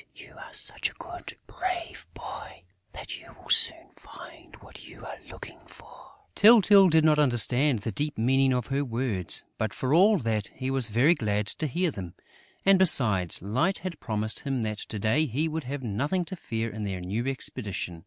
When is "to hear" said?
11.45-11.91